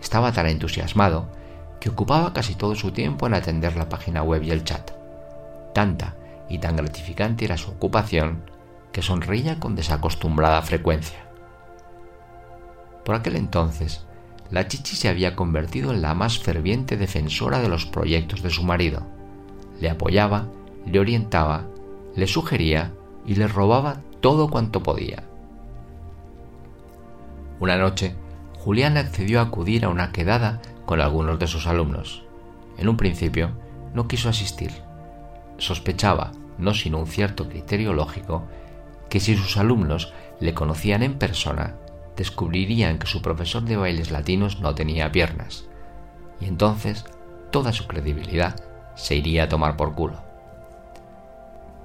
Estaba 0.01 0.31
tan 0.31 0.47
entusiasmado 0.47 1.29
que 1.79 1.89
ocupaba 1.89 2.33
casi 2.33 2.55
todo 2.55 2.75
su 2.75 2.91
tiempo 2.91 3.27
en 3.27 3.33
atender 3.33 3.75
la 3.75 3.87
página 3.87 4.23
web 4.23 4.43
y 4.43 4.51
el 4.51 4.63
chat. 4.63 4.91
Tanta 5.73 6.15
y 6.49 6.57
tan 6.57 6.75
gratificante 6.75 7.45
era 7.45 7.57
su 7.57 7.71
ocupación 7.71 8.48
que 8.91 9.01
sonreía 9.01 9.59
con 9.59 9.75
desacostumbrada 9.75 10.61
frecuencia. 10.61 11.29
Por 13.05 13.15
aquel 13.15 13.35
entonces, 13.35 14.05
la 14.51 14.67
Chichi 14.67 14.95
se 14.95 15.09
había 15.09 15.35
convertido 15.35 15.91
en 15.91 16.01
la 16.01 16.15
más 16.15 16.39
ferviente 16.39 16.97
defensora 16.97 17.59
de 17.59 17.69
los 17.69 17.85
proyectos 17.85 18.41
de 18.41 18.49
su 18.49 18.63
marido. 18.63 19.05
Le 19.79 19.89
apoyaba, 19.89 20.47
le 20.85 20.99
orientaba, 20.99 21.65
le 22.15 22.27
sugería 22.27 22.93
y 23.25 23.35
le 23.35 23.47
robaba 23.47 24.01
todo 24.21 24.49
cuanto 24.49 24.81
podía. 24.81 25.23
Una 27.59 27.77
noche, 27.77 28.15
Julián 28.57 28.97
accedió 28.97 29.39
a 29.39 29.43
acudir 29.43 29.85
a 29.85 29.89
una 29.89 30.11
quedada 30.11 30.61
con 30.85 31.01
algunos 31.01 31.39
de 31.39 31.47
sus 31.47 31.67
alumnos. 31.67 32.23
En 32.77 32.89
un 32.89 32.97
principio, 32.97 33.51
no 33.93 34.07
quiso 34.07 34.29
asistir. 34.29 34.71
Sospechaba, 35.57 36.31
no 36.57 36.73
sin 36.73 36.95
un 36.95 37.07
cierto 37.07 37.47
criterio 37.47 37.93
lógico, 37.93 38.47
que 39.09 39.19
si 39.19 39.35
sus 39.35 39.57
alumnos 39.57 40.13
le 40.39 40.53
conocían 40.53 41.03
en 41.03 41.15
persona, 41.15 41.75
descubrirían 42.15 42.99
que 42.99 43.07
su 43.07 43.21
profesor 43.21 43.63
de 43.63 43.77
bailes 43.77 44.11
latinos 44.11 44.59
no 44.59 44.75
tenía 44.75 45.11
piernas, 45.11 45.65
y 46.39 46.45
entonces 46.45 47.05
toda 47.51 47.73
su 47.73 47.87
credibilidad 47.87 48.55
se 48.95 49.15
iría 49.15 49.43
a 49.43 49.49
tomar 49.49 49.77
por 49.77 49.95
culo. 49.95 50.21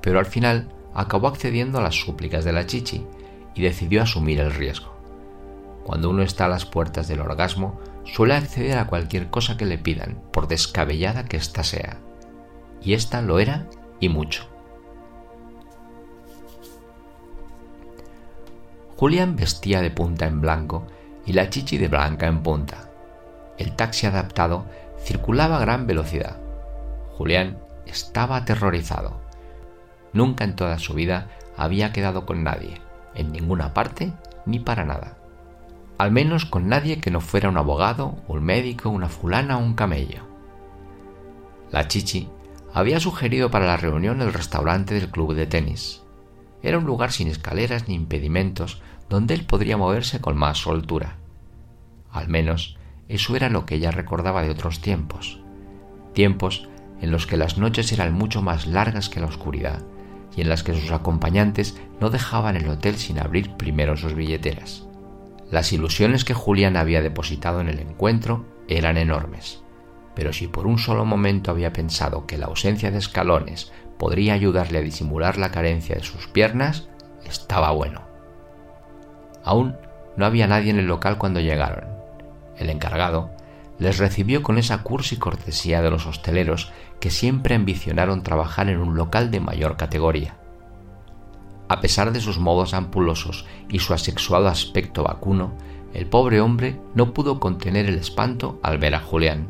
Pero 0.00 0.18
al 0.18 0.26
final 0.26 0.68
acabó 0.92 1.28
accediendo 1.28 1.78
a 1.78 1.82
las 1.82 1.94
súplicas 1.94 2.44
de 2.44 2.52
la 2.52 2.66
chichi 2.66 3.06
y 3.54 3.62
decidió 3.62 4.02
asumir 4.02 4.40
el 4.40 4.52
riesgo. 4.52 4.94
Cuando 5.84 6.10
uno 6.10 6.22
está 6.22 6.46
a 6.46 6.48
las 6.48 6.66
puertas 6.66 7.08
del 7.08 7.20
orgasmo, 7.20 7.80
suele 8.04 8.34
acceder 8.34 8.78
a 8.78 8.86
cualquier 8.86 9.30
cosa 9.30 9.56
que 9.56 9.66
le 9.66 9.78
pidan, 9.78 10.20
por 10.32 10.48
descabellada 10.48 11.24
que 11.24 11.36
ésta 11.36 11.62
sea. 11.62 11.98
Y 12.82 12.94
ésta 12.94 13.22
lo 13.22 13.38
era 13.38 13.66
y 14.00 14.08
mucho. 14.08 14.53
Julián 18.96 19.34
vestía 19.34 19.80
de 19.80 19.90
punta 19.90 20.26
en 20.26 20.40
blanco 20.40 20.86
y 21.26 21.32
la 21.32 21.50
chichi 21.50 21.78
de 21.78 21.88
blanca 21.88 22.26
en 22.26 22.42
punta. 22.42 22.90
El 23.58 23.74
taxi 23.74 24.06
adaptado 24.06 24.66
circulaba 25.02 25.56
a 25.56 25.60
gran 25.60 25.86
velocidad. 25.86 26.36
Julián 27.16 27.58
estaba 27.86 28.36
aterrorizado. 28.36 29.20
Nunca 30.12 30.44
en 30.44 30.54
toda 30.54 30.78
su 30.78 30.94
vida 30.94 31.28
había 31.56 31.92
quedado 31.92 32.24
con 32.24 32.44
nadie, 32.44 32.80
en 33.14 33.32
ninguna 33.32 33.74
parte 33.74 34.12
ni 34.46 34.60
para 34.60 34.84
nada. 34.84 35.18
Al 35.98 36.12
menos 36.12 36.44
con 36.44 36.68
nadie 36.68 37.00
que 37.00 37.10
no 37.10 37.20
fuera 37.20 37.48
un 37.48 37.56
abogado, 37.56 38.16
un 38.28 38.44
médico, 38.44 38.90
una 38.90 39.08
fulana 39.08 39.58
o 39.58 39.60
un 39.60 39.74
camello. 39.74 40.22
La 41.70 41.88
chichi 41.88 42.28
había 42.72 43.00
sugerido 43.00 43.50
para 43.50 43.66
la 43.66 43.76
reunión 43.76 44.20
el 44.20 44.32
restaurante 44.32 44.94
del 44.94 45.10
club 45.10 45.34
de 45.34 45.46
tenis. 45.46 46.03
Era 46.64 46.78
un 46.78 46.84
lugar 46.84 47.12
sin 47.12 47.28
escaleras 47.28 47.88
ni 47.88 47.94
impedimentos 47.94 48.80
donde 49.10 49.34
él 49.34 49.44
podría 49.44 49.76
moverse 49.76 50.22
con 50.22 50.38
más 50.38 50.56
soltura. 50.56 51.18
Al 52.10 52.28
menos 52.28 52.78
eso 53.06 53.36
era 53.36 53.50
lo 53.50 53.66
que 53.66 53.74
ella 53.74 53.90
recordaba 53.90 54.42
de 54.42 54.48
otros 54.48 54.80
tiempos. 54.80 55.40
Tiempos 56.14 56.66
en 57.02 57.10
los 57.10 57.26
que 57.26 57.36
las 57.36 57.58
noches 57.58 57.92
eran 57.92 58.14
mucho 58.14 58.40
más 58.40 58.66
largas 58.66 59.10
que 59.10 59.20
la 59.20 59.26
oscuridad 59.26 59.82
y 60.34 60.40
en 60.40 60.48
las 60.48 60.62
que 60.62 60.74
sus 60.74 60.90
acompañantes 60.90 61.78
no 62.00 62.08
dejaban 62.08 62.56
el 62.56 62.66
hotel 62.66 62.96
sin 62.96 63.18
abrir 63.18 63.50
primero 63.58 63.98
sus 63.98 64.14
billeteras. 64.14 64.88
Las 65.50 65.70
ilusiones 65.74 66.24
que 66.24 66.32
Julián 66.32 66.78
había 66.78 67.02
depositado 67.02 67.60
en 67.60 67.68
el 67.68 67.78
encuentro 67.78 68.46
eran 68.68 68.96
enormes, 68.96 69.62
pero 70.14 70.32
si 70.32 70.48
por 70.48 70.66
un 70.66 70.78
solo 70.78 71.04
momento 71.04 71.50
había 71.50 71.74
pensado 71.74 72.26
que 72.26 72.38
la 72.38 72.46
ausencia 72.46 72.90
de 72.90 72.98
escalones 72.98 73.70
podría 74.04 74.34
ayudarle 74.34 74.80
a 74.80 74.82
disimular 74.82 75.38
la 75.38 75.50
carencia 75.50 75.94
de 75.94 76.02
sus 76.02 76.26
piernas, 76.26 76.90
estaba 77.24 77.70
bueno. 77.70 78.02
Aún 79.42 79.76
no 80.18 80.26
había 80.26 80.46
nadie 80.46 80.68
en 80.68 80.78
el 80.78 80.84
local 80.84 81.16
cuando 81.16 81.40
llegaron. 81.40 81.86
El 82.58 82.68
encargado 82.68 83.30
les 83.78 83.96
recibió 83.96 84.42
con 84.42 84.58
esa 84.58 84.82
cursi 84.82 85.16
cortesía 85.16 85.80
de 85.80 85.88
los 85.88 86.04
hosteleros 86.04 86.70
que 87.00 87.10
siempre 87.10 87.54
ambicionaron 87.54 88.22
trabajar 88.22 88.68
en 88.68 88.76
un 88.76 88.94
local 88.94 89.30
de 89.30 89.40
mayor 89.40 89.78
categoría. 89.78 90.36
A 91.70 91.80
pesar 91.80 92.12
de 92.12 92.20
sus 92.20 92.38
modos 92.38 92.74
ampulosos 92.74 93.46
y 93.70 93.78
su 93.78 93.94
asexuado 93.94 94.48
aspecto 94.48 95.02
vacuno, 95.02 95.54
el 95.94 96.04
pobre 96.04 96.42
hombre 96.42 96.78
no 96.94 97.14
pudo 97.14 97.40
contener 97.40 97.86
el 97.86 97.96
espanto 97.96 98.60
al 98.62 98.76
ver 98.76 98.96
a 98.96 99.00
Julián. 99.00 99.48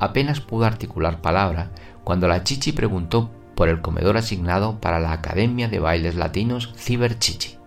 Apenas 0.00 0.40
pudo 0.40 0.64
articular 0.64 1.20
palabra 1.20 1.70
cuando 2.02 2.26
la 2.26 2.42
Chichi 2.42 2.72
preguntó 2.72 3.30
por 3.60 3.68
el 3.68 3.82
comedor 3.82 4.16
asignado 4.16 4.80
para 4.80 5.00
la 5.00 5.12
Academia 5.12 5.68
de 5.68 5.80
Bailes 5.80 6.14
Latinos 6.14 6.72
Ciberchichi. 6.78 7.58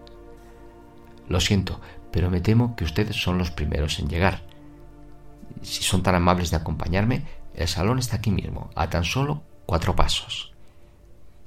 Lo 1.29 1.39
siento, 1.39 1.79
pero 2.09 2.31
me 2.31 2.41
temo 2.41 2.75
que 2.75 2.83
ustedes 2.83 3.15
son 3.15 3.37
los 3.37 3.51
primeros 3.51 3.99
en 3.99 4.07
llegar. 4.07 4.41
Si 5.61 5.83
son 5.83 6.01
tan 6.01 6.15
amables 6.15 6.49
de 6.49 6.57
acompañarme, 6.57 7.21
el 7.53 7.67
salón 7.67 7.99
está 7.99 8.15
aquí 8.15 8.31
mismo, 8.31 8.71
a 8.73 8.89
tan 8.89 9.03
solo 9.03 9.43
cuatro 9.67 9.95
pasos. 9.95 10.51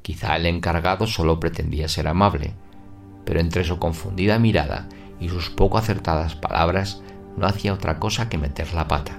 Quizá 0.03 0.37
el 0.37 0.47
encargado 0.47 1.09
solo 1.09 1.41
pretendía 1.41 1.88
ser 1.88 2.07
amable, 2.07 2.55
pero 3.25 3.41
entre 3.41 3.65
su 3.65 3.81
confundida 3.81 4.38
mirada 4.38 4.88
y 5.19 5.29
sus 5.29 5.50
poco 5.50 5.76
acertadas 5.76 6.37
palabras 6.37 7.03
no 7.37 7.49
hacía 7.49 7.75
otra 7.75 7.99
cosa 7.99 8.29
que 8.29 8.38
meter 8.38 8.73
la 8.75 8.87
pata. 8.87 9.19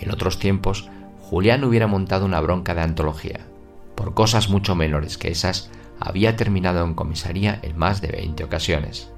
En 0.00 0.10
otros 0.10 0.40
tiempos, 0.40 0.90
Julián 1.20 1.62
hubiera 1.62 1.86
montado 1.86 2.26
una 2.26 2.40
bronca 2.40 2.74
de 2.74 2.82
antología, 2.82 3.46
por 3.94 4.14
cosas 4.14 4.48
mucho 4.48 4.74
menores 4.74 5.18
que 5.18 5.28
esas, 5.28 5.70
había 6.00 6.36
terminado 6.36 6.84
en 6.84 6.94
comisaría 6.94 7.58
en 7.62 7.76
más 7.78 8.00
de 8.00 8.08
20 8.08 8.44
ocasiones. 8.44 9.10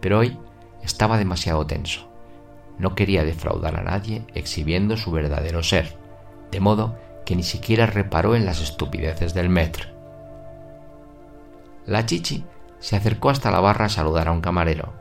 Pero 0.00 0.18
hoy 0.18 0.36
estaba 0.82 1.18
demasiado 1.18 1.66
tenso. 1.66 2.08
No 2.78 2.94
quería 2.94 3.24
defraudar 3.24 3.76
a 3.76 3.82
nadie 3.82 4.24
exhibiendo 4.34 4.96
su 4.96 5.12
verdadero 5.12 5.62
ser, 5.62 5.96
de 6.50 6.60
modo 6.60 6.98
que 7.24 7.36
ni 7.36 7.42
siquiera 7.42 7.86
reparó 7.86 8.34
en 8.34 8.44
las 8.44 8.60
estupideces 8.60 9.34
del 9.34 9.48
metro. 9.48 9.88
La 11.86 12.06
chichi 12.06 12.44
se 12.80 12.96
acercó 12.96 13.30
hasta 13.30 13.50
la 13.50 13.60
barra 13.60 13.86
a 13.86 13.90
saludar 13.90 14.28
a 14.28 14.32
un 14.32 14.40
camarero. 14.40 14.92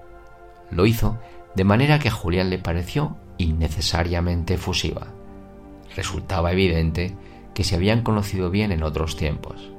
Lo 0.70 0.86
hizo 0.86 1.20
de 1.56 1.64
manera 1.64 2.00
que 2.00 2.10
a 2.10 2.12
Julián 2.12 2.50
le 2.50 2.60
pareció 2.60 3.18
innecesariamente 3.38 4.54
efusiva. 4.54 5.08
Resultaba 5.96 6.52
evidente 6.52 7.16
que 7.54 7.64
se 7.64 7.76
habían 7.76 8.02
conocido 8.02 8.50
bien 8.50 8.72
en 8.72 8.84
otros 8.84 9.16
tiempos. 9.18 9.72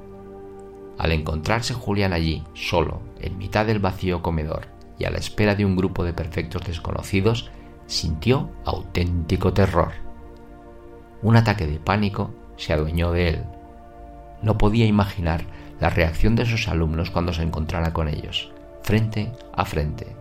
Al 0.97 1.11
encontrarse 1.11 1.73
Julián 1.73 2.13
allí, 2.13 2.43
solo, 2.53 3.01
en 3.19 3.37
mitad 3.37 3.65
del 3.65 3.79
vacío 3.79 4.21
comedor 4.21 4.67
y 4.99 5.05
a 5.05 5.09
la 5.09 5.17
espera 5.17 5.55
de 5.55 5.65
un 5.65 5.75
grupo 5.75 6.03
de 6.03 6.13
perfectos 6.13 6.63
desconocidos, 6.65 7.49
sintió 7.87 8.51
auténtico 8.65 9.53
terror. 9.53 9.91
Un 11.21 11.35
ataque 11.35 11.65
de 11.65 11.79
pánico 11.79 12.31
se 12.57 12.73
adueñó 12.73 13.11
de 13.11 13.29
él. 13.29 13.43
No 14.41 14.57
podía 14.57 14.85
imaginar 14.85 15.45
la 15.79 15.89
reacción 15.89 16.35
de 16.35 16.45
sus 16.45 16.67
alumnos 16.67 17.09
cuando 17.09 17.33
se 17.33 17.41
encontrara 17.41 17.91
con 17.91 18.07
ellos, 18.07 18.51
frente 18.83 19.31
a 19.55 19.65
frente. 19.65 20.15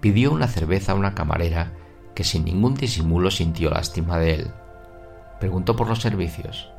Pidió 0.00 0.32
una 0.32 0.48
cerveza 0.48 0.92
a 0.92 0.94
una 0.94 1.14
camarera 1.14 1.72
que 2.14 2.24
sin 2.24 2.46
ningún 2.46 2.74
disimulo 2.74 3.30
sintió 3.30 3.70
lástima 3.70 4.18
de 4.18 4.34
él 4.34 4.50
preguntó 5.40 5.74
por 5.74 5.88
los 5.88 6.00
servicios. 6.00 6.70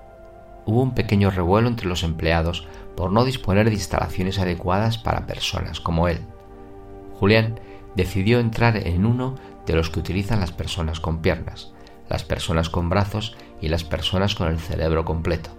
Hubo 0.66 0.82
un 0.82 0.94
pequeño 0.94 1.32
revuelo 1.32 1.68
entre 1.68 1.88
los 1.88 2.04
empleados 2.04 2.68
por 2.96 3.12
no 3.12 3.26
disponer 3.26 3.66
de 3.66 3.74
instalaciones 3.74 4.40
adecuadas 4.40 4.98
para 4.98 5.26
personas 5.26 5.82
como 5.82 6.08
él. 6.08 6.20
Julián 7.20 7.60
decidió 7.96 8.40
entrar 8.40 8.78
en 8.78 9.06
uno 9.06 9.36
de 9.66 9.74
los 9.74 9.90
que 9.90 10.00
utilizan 10.00 10.40
las 10.40 10.52
personas 10.52 11.00
con 11.00 11.22
piernas, 11.22 11.74
las 12.10 12.24
personas 12.24 12.70
con 12.70 12.90
brazos 12.90 13.36
y 13.60 13.68
las 13.68 13.84
personas 13.84 14.36
con 14.36 14.48
el 14.48 14.60
cerebro 14.60 15.04
completo. 15.06 15.50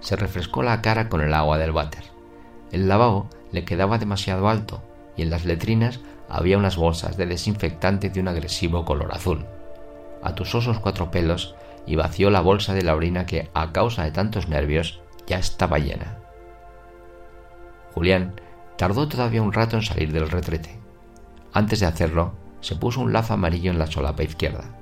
Se 0.00 0.16
refrescó 0.16 0.62
la 0.62 0.80
cara 0.80 1.08
con 1.08 1.20
el 1.20 1.34
agua 1.34 1.58
del 1.58 1.72
váter. 1.72 2.04
El 2.72 2.88
lavabo 2.88 3.28
le 3.52 3.64
quedaba 3.64 3.98
demasiado 3.98 4.48
alto 4.48 4.82
y 5.16 5.22
en 5.22 5.30
las 5.30 5.44
letrinas 5.44 6.00
había 6.28 6.58
unas 6.58 6.76
bolsas 6.76 7.16
de 7.16 7.26
desinfectante 7.26 8.10
de 8.10 8.20
un 8.20 8.28
agresivo 8.28 8.84
color 8.84 9.12
azul. 9.12 9.46
Atusó 10.22 10.60
sus 10.60 10.78
cuatro 10.78 11.10
pelos 11.10 11.54
y 11.88 11.96
vació 11.96 12.28
la 12.28 12.42
bolsa 12.42 12.74
de 12.74 12.82
la 12.82 12.94
orina 12.94 13.24
que, 13.24 13.50
a 13.54 13.72
causa 13.72 14.04
de 14.04 14.10
tantos 14.10 14.48
nervios, 14.48 15.00
ya 15.26 15.38
estaba 15.38 15.78
llena. 15.78 16.18
Julián 17.94 18.38
tardó 18.76 19.08
todavía 19.08 19.40
un 19.40 19.54
rato 19.54 19.76
en 19.76 19.82
salir 19.82 20.12
del 20.12 20.28
retrete. 20.28 20.78
Antes 21.52 21.80
de 21.80 21.86
hacerlo, 21.86 22.34
se 22.60 22.76
puso 22.76 23.00
un 23.00 23.14
lazo 23.14 23.32
amarillo 23.32 23.70
en 23.70 23.78
la 23.78 23.86
solapa 23.86 24.22
izquierda. 24.22 24.78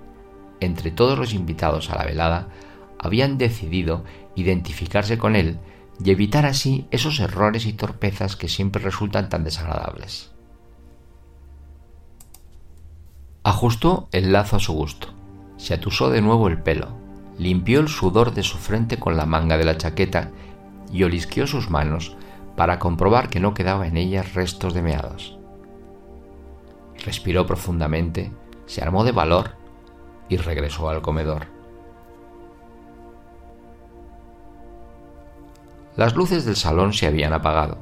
Entre 0.58 0.90
todos 0.90 1.16
los 1.16 1.32
invitados 1.32 1.90
a 1.90 1.96
la 1.96 2.04
velada, 2.04 2.48
habían 2.98 3.38
decidido 3.38 4.04
identificarse 4.34 5.16
con 5.16 5.36
él 5.36 5.60
y 6.02 6.10
evitar 6.10 6.44
así 6.44 6.88
esos 6.90 7.20
errores 7.20 7.66
y 7.66 7.72
torpezas 7.72 8.34
que 8.34 8.48
siempre 8.48 8.82
resultan 8.82 9.28
tan 9.28 9.44
desagradables. 9.44 10.32
Ajustó 13.44 14.08
el 14.10 14.32
lazo 14.32 14.56
a 14.56 14.60
su 14.60 14.72
gusto 14.72 15.15
se 15.56 15.74
atusó 15.74 16.10
de 16.10 16.20
nuevo 16.20 16.48
el 16.48 16.62
pelo, 16.62 16.88
limpió 17.38 17.80
el 17.80 17.88
sudor 17.88 18.32
de 18.34 18.42
su 18.42 18.58
frente 18.58 18.98
con 18.98 19.16
la 19.16 19.26
manga 19.26 19.58
de 19.58 19.64
la 19.64 19.76
chaqueta 19.76 20.30
y 20.92 21.02
olisqueó 21.02 21.46
sus 21.46 21.70
manos 21.70 22.16
para 22.56 22.78
comprobar 22.78 23.28
que 23.28 23.40
no 23.40 23.54
quedaba 23.54 23.86
en 23.86 23.96
ellas 23.96 24.34
restos 24.34 24.74
de 24.74 24.82
meados. 24.82 25.38
respiró 27.04 27.46
profundamente, 27.46 28.32
se 28.64 28.82
armó 28.82 29.04
de 29.04 29.12
valor 29.12 29.52
y 30.28 30.38
regresó 30.38 30.88
al 30.88 31.02
comedor. 31.02 31.46
Las 35.96 36.14
luces 36.14 36.44
del 36.44 36.56
salón 36.56 36.92
se 36.92 37.06
habían 37.06 37.32
apagado. 37.32 37.78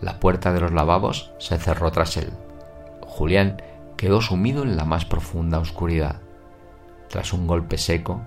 La 0.00 0.18
puerta 0.18 0.52
de 0.52 0.60
los 0.60 0.72
lavabos 0.72 1.32
se 1.38 1.58
cerró 1.58 1.90
tras 1.92 2.16
él. 2.16 2.32
Julián 3.02 3.62
quedó 3.96 4.20
sumido 4.20 4.62
en 4.62 4.76
la 4.76 4.84
más 4.84 5.04
profunda 5.04 5.58
oscuridad. 5.58 6.20
Tras 7.08 7.32
un 7.32 7.46
golpe 7.46 7.78
seco, 7.78 8.22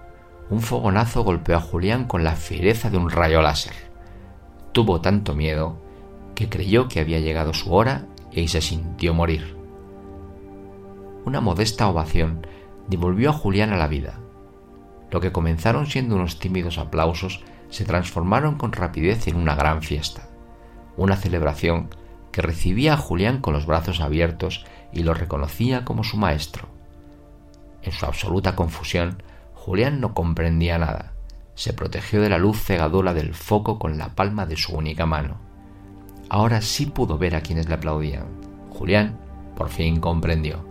un 0.50 0.62
fogonazo 0.62 1.24
golpeó 1.24 1.57
a 1.57 1.62
Julián 1.62 2.05
con 2.05 2.24
la 2.24 2.36
fiereza 2.36 2.89
de 2.89 2.98
un 2.98 3.09
rayo 3.09 3.41
láser. 3.41 3.74
Tuvo 4.71 5.01
tanto 5.01 5.36
miedo 5.36 5.77
que 6.36 6.50
creyó 6.50 6.88
que 6.88 7.00
había 7.00 7.19
llegado 7.19 7.53
su 7.53 7.74
hora 7.74 8.05
y 8.31 8.48
se 8.48 8.62
sintió 8.62 9.13
morir. 9.13 9.55
Una 11.25 11.41
modesta 11.41 11.88
ovación 11.88 12.48
devolvió 12.88 13.29
a 13.29 13.33
Julián 13.33 13.74
a 13.74 13.77
la 13.77 13.88
vida. 13.88 14.19
Lo 15.12 15.19
que 15.19 15.31
comenzaron 15.31 15.86
siendo 15.86 16.15
unos 16.15 16.39
tímidos 16.39 16.77
aplausos 16.77 17.43
se 17.69 17.86
transformaron 17.86 18.55
con 18.55 18.71
rapidez 18.71 19.27
en 19.27 19.36
una 19.36 19.55
gran 19.55 19.81
fiesta, 19.81 20.29
una 20.98 21.15
celebración 21.15 21.89
que 22.31 22.41
recibía 22.41 22.93
a 22.93 22.98
Julián 22.98 23.41
con 23.41 23.53
los 23.53 23.65
brazos 23.65 24.01
abiertos 24.01 24.65
y 24.91 25.03
lo 25.03 25.13
reconocía 25.13 25.86
como 25.86 26.03
su 26.03 26.17
maestro. 26.17 26.78
En 27.81 27.91
su 27.91 28.05
absoluta 28.05 28.55
confusión, 28.55 29.24
Julián 29.53 30.01
no 30.01 30.13
comprendía 30.13 30.77
nada. 30.77 31.13
Se 31.55 31.74
protegió 31.74 32.21
de 32.21 32.29
la 32.29 32.38
luz 32.38 32.62
cegadora 32.62 33.13
del 33.13 33.33
foco 33.33 33.79
con 33.79 33.98
la 33.98 34.15
palma 34.15 34.45
de 34.45 34.57
su 34.57 34.75
única 34.75 35.05
mano. 35.05 35.38
Ahora 36.29 36.62
sí 36.62 36.86
pudo 36.86 37.17
ver 37.17 37.36
a 37.36 37.41
quienes 37.41 37.67
le 37.67 37.75
aplaudían. 37.75 38.27
Julián 38.69 39.19
por 39.55 39.69
fin 39.69 40.00
comprendió. 40.00 40.65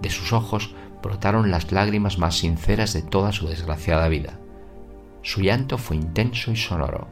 De 0.00 0.10
sus 0.10 0.32
ojos 0.32 0.74
brotaron 1.02 1.50
las 1.50 1.70
lágrimas 1.72 2.18
más 2.18 2.38
sinceras 2.38 2.92
de 2.92 3.02
toda 3.02 3.32
su 3.32 3.46
desgraciada 3.46 4.08
vida. 4.08 4.38
Su 5.22 5.40
llanto 5.40 5.76
fue 5.76 5.96
intenso 5.96 6.50
y 6.50 6.56
sonoro. 6.56 7.08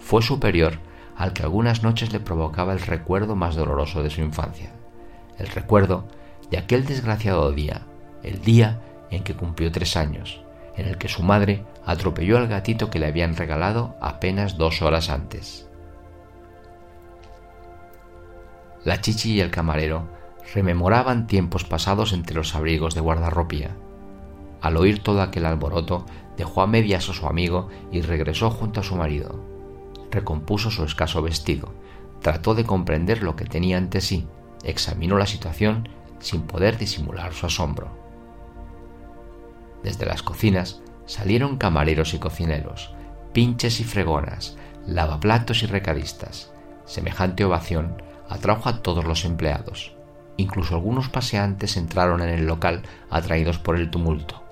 Fue 0.00 0.20
superior 0.20 0.80
al 1.16 1.32
que 1.32 1.42
algunas 1.42 1.82
noches 1.82 2.12
le 2.12 2.20
provocaba 2.20 2.72
el 2.72 2.80
recuerdo 2.80 3.36
más 3.36 3.54
doloroso 3.54 4.02
de 4.02 4.10
su 4.10 4.20
infancia. 4.20 4.74
El 5.38 5.46
recuerdo 5.46 6.06
de 6.50 6.58
aquel 6.58 6.84
desgraciado 6.84 7.50
día, 7.52 7.86
el 8.24 8.40
día 8.40 8.80
en 9.10 9.22
que 9.22 9.34
cumplió 9.34 9.70
tres 9.70 9.96
años, 9.96 10.42
en 10.76 10.86
el 10.86 10.98
que 10.98 11.08
su 11.08 11.22
madre 11.22 11.64
atropelló 11.84 12.38
al 12.38 12.48
gatito 12.48 12.90
que 12.90 12.98
le 12.98 13.06
habían 13.06 13.36
regalado 13.36 13.94
apenas 14.00 14.56
dos 14.56 14.82
horas 14.82 15.10
antes. 15.10 15.68
La 18.84 19.00
chichi 19.00 19.34
y 19.34 19.40
el 19.40 19.50
camarero 19.50 20.08
rememoraban 20.54 21.26
tiempos 21.26 21.64
pasados 21.64 22.12
entre 22.12 22.36
los 22.36 22.54
abrigos 22.54 22.94
de 22.94 23.00
guardarropía. 23.00 23.70
Al 24.60 24.76
oír 24.76 25.02
todo 25.02 25.22
aquel 25.22 25.46
alboroto, 25.46 26.06
dejó 26.36 26.62
a 26.62 26.66
medias 26.66 27.08
a 27.08 27.12
su 27.12 27.26
amigo 27.26 27.68
y 27.92 28.02
regresó 28.02 28.50
junto 28.50 28.80
a 28.80 28.82
su 28.82 28.96
marido. 28.96 29.42
Recompuso 30.10 30.70
su 30.70 30.84
escaso 30.84 31.22
vestido, 31.22 31.72
trató 32.20 32.54
de 32.54 32.64
comprender 32.64 33.22
lo 33.22 33.36
que 33.36 33.44
tenía 33.44 33.78
ante 33.78 34.00
sí, 34.00 34.26
examinó 34.64 35.16
la 35.18 35.26
situación 35.26 35.88
sin 36.18 36.42
poder 36.42 36.78
disimular 36.78 37.32
su 37.32 37.46
asombro. 37.46 38.03
Desde 39.84 40.06
las 40.06 40.22
cocinas 40.22 40.80
salieron 41.04 41.58
camareros 41.58 42.14
y 42.14 42.18
cocineros, 42.18 42.94
pinches 43.34 43.80
y 43.80 43.84
fregonas, 43.84 44.56
lavaplatos 44.86 45.62
y 45.62 45.66
recadistas. 45.66 46.50
Semejante 46.86 47.44
ovación 47.44 48.02
atrajo 48.28 48.70
a 48.70 48.82
todos 48.82 49.04
los 49.04 49.26
empleados. 49.26 49.94
Incluso 50.38 50.74
algunos 50.74 51.10
paseantes 51.10 51.76
entraron 51.76 52.22
en 52.22 52.30
el 52.30 52.46
local 52.46 52.82
atraídos 53.10 53.58
por 53.58 53.76
el 53.76 53.90
tumulto. 53.90 54.42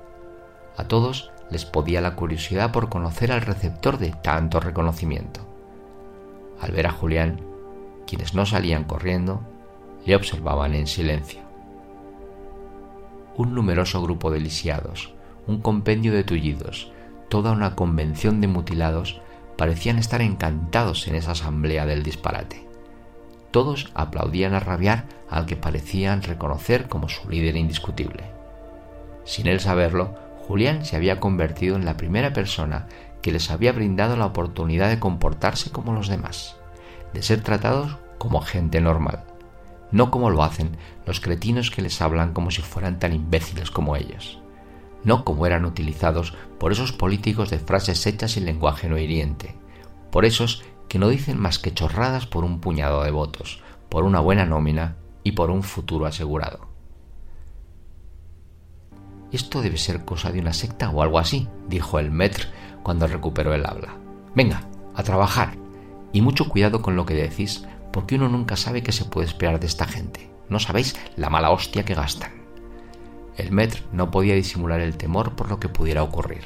A 0.77 0.85
todos 0.85 1.33
les 1.51 1.65
podía 1.65 2.01
la 2.03 2.15
curiosidad 2.15 2.71
por 2.71 2.91
conocer 2.91 3.33
al 3.33 3.41
receptor 3.41 3.99
de 3.99 4.11
tanto 4.11 4.61
reconocimiento. 4.61 5.41
Al 6.61 6.73
ver 6.73 6.87
a 6.87 6.93
Julián, 6.93 7.41
quienes 8.07 8.35
no 8.35 8.45
salían 8.45 8.85
corriendo, 8.85 9.41
le 10.05 10.15
observaban 10.15 10.75
en 10.75 10.87
silencio. 10.87 11.41
Un 13.37 13.55
numeroso 13.55 14.03
grupo 14.03 14.31
de 14.31 14.41
lisiados, 14.41 15.15
un 15.47 15.61
compendio 15.61 16.13
de 16.13 16.25
tullidos, 16.25 16.93
toda 17.29 17.53
una 17.53 17.75
convención 17.75 18.41
de 18.41 18.49
mutilados 18.49 19.21
parecían 19.57 19.99
estar 19.99 20.21
encantados 20.21 21.07
en 21.09 21.15
esa 21.15 21.33
asamblea 21.33 21.87
del 21.87 22.03
disparate. 22.03 22.67
Todos 23.51 23.91
aplaudían 23.95 24.55
a 24.55 24.61
rabiar 24.61 25.05
al 25.29 25.47
que 25.47 25.57
parecían 25.57 26.23
reconocer 26.23 26.89
como 26.89 27.09
su 27.09 27.29
líder 27.29 27.57
indiscutible. 27.57 28.25
Sin 29.25 29.47
él 29.47 29.61
saberlo, 29.61 30.15
Julián 30.47 30.85
se 30.85 30.97
había 30.97 31.21
convertido 31.21 31.77
en 31.77 31.85
la 31.85 31.97
primera 31.97 32.33
persona 32.33 32.87
que 33.21 33.33
les 33.33 33.51
había 33.51 33.73
brindado 33.73 34.17
la 34.17 34.27
oportunidad 34.27 34.89
de 34.89 34.99
comportarse 34.99 35.71
como 35.71 35.93
los 35.93 36.09
demás, 36.09 36.57
de 37.13 37.23
ser 37.23 37.43
tratados 37.43 37.97
como 38.19 38.41
gente 38.41 38.81
normal, 38.81 39.25
no 39.93 40.11
como 40.11 40.31
lo 40.31 40.43
hacen 40.43 40.77
los 41.07 41.21
cretinos 41.21 41.71
que 41.71 41.83
les 41.83 42.01
hablan 42.03 42.33
como 42.33 42.51
si 42.51 42.63
fueran 42.63 42.99
tan 42.99 43.13
imbéciles 43.13 43.71
como 43.71 43.97
ellos, 43.97 44.41
no 45.05 45.25
como 45.25 45.47
eran 45.47 45.65
utilizados 45.65 46.35
por 46.59 46.73
esos 46.73 46.93
políticos 46.93 47.51
de 47.51 47.59
frases 47.59 48.07
hechas 48.07 48.37
y 48.37 48.41
lenguaje 48.41 48.89
no 48.89 48.99
hiriente, 48.99 49.57
por 50.11 50.25
esos 50.25 50.63
que 50.89 50.99
no 50.99 51.09
dicen 51.09 51.39
más 51.39 51.59
que 51.59 51.73
chorradas 51.73 52.27
por 52.27 52.45
un 52.45 52.61
puñado 52.61 53.03
de 53.03 53.11
votos, 53.11 53.63
por 53.89 54.05
una 54.05 54.21
buena 54.21 54.45
nómina 54.45 54.97
y 55.25 55.33
por 55.33 55.51
un 55.51 55.63
futuro 55.63 56.07
asegurado. 56.07 56.69
Esto 59.33 59.63
debe 59.63 59.79
ser 59.79 60.05
cosa 60.05 60.31
de 60.31 60.41
una 60.41 60.53
secta 60.53 60.91
o 60.91 61.03
algo 61.03 61.19
así, 61.19 61.49
dijo 61.69 61.99
el 61.99 62.11
maître 62.11 62.49
cuando 62.83 63.07
recuperó 63.07 63.55
el 63.55 63.65
habla. 63.65 63.97
Venga, 64.35 64.69
a 64.95 65.03
trabajar. 65.03 65.57
Y 66.13 66.21
mucho 66.21 66.49
cuidado 66.49 66.83
con 66.83 66.97
lo 66.97 67.07
que 67.07 67.15
decís, 67.15 67.65
porque 67.93 68.17
uno 68.17 68.29
nunca 68.29 68.57
sabe 68.57 68.83
qué 68.83 68.93
se 68.93 69.07
puede 69.07 69.27
esperar 69.27 69.59
de 69.61 69.67
esta 69.67 69.87
gente. 69.87 70.31
No 70.51 70.59
sabéis 70.59 70.97
la 71.17 71.31
mala 71.31 71.51
hostia 71.51 71.87
que 71.87 71.95
gastan. 71.95 72.42
El 73.37 73.51
maître 73.51 73.83
no 73.93 74.11
podía 74.11 74.35
disimular 74.35 74.81
el 74.81 74.97
temor 74.97 75.35
por 75.35 75.49
lo 75.49 75.59
que 75.59 75.69
pudiera 75.69 76.03
ocurrir. 76.03 76.45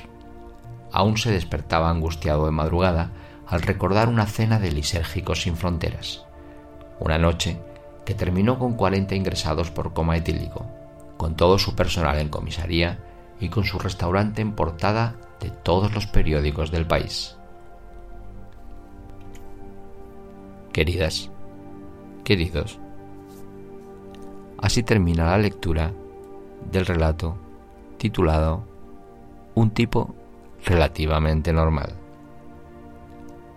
Aún 0.92 1.16
se 1.18 1.32
despertaba 1.32 1.90
angustiado 1.90 2.46
de 2.46 2.52
madrugada 2.52 3.10
al 3.46 3.62
recordar 3.62 4.08
una 4.08 4.26
cena 4.26 4.58
de 4.58 4.70
lisérgicos 4.70 5.42
sin 5.42 5.56
fronteras. 5.56 6.24
Una 7.00 7.18
noche 7.18 7.58
que 8.04 8.14
terminó 8.14 8.58
con 8.58 8.74
40 8.74 9.14
ingresados 9.14 9.70
por 9.70 9.92
coma 9.92 10.16
etílico, 10.16 10.66
con 11.16 11.34
todo 11.34 11.58
su 11.58 11.74
personal 11.74 12.18
en 12.18 12.28
comisaría 12.28 13.00
y 13.40 13.48
con 13.48 13.64
su 13.64 13.78
restaurante 13.78 14.40
en 14.42 14.52
portada 14.52 15.16
de 15.40 15.50
todos 15.50 15.92
los 15.92 16.06
periódicos 16.06 16.70
del 16.70 16.86
país. 16.86 17.36
Queridas, 20.72 21.30
queridos, 22.22 22.78
así 24.58 24.82
termina 24.82 25.26
la 25.26 25.38
lectura 25.38 25.92
del 26.70 26.86
relato 26.86 27.36
titulado 27.98 28.64
Un 29.54 29.70
tipo 29.70 30.14
relativamente 30.64 31.52
normal. 31.52 31.94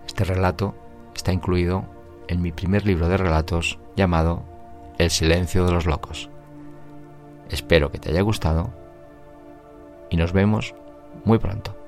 Este 0.06 0.24
relato 0.24 0.74
está 1.14 1.32
incluido 1.32 1.84
en 2.28 2.42
mi 2.42 2.52
primer 2.52 2.86
libro 2.86 3.08
de 3.08 3.16
relatos 3.16 3.78
llamado 3.96 4.42
El 4.98 5.10
silencio 5.10 5.66
de 5.66 5.72
los 5.72 5.86
locos. 5.86 6.30
Espero 7.50 7.90
que 7.90 7.98
te 7.98 8.10
haya 8.10 8.22
gustado 8.22 8.70
y 10.10 10.16
nos 10.16 10.32
vemos 10.32 10.74
muy 11.24 11.38
pronto. 11.38 11.79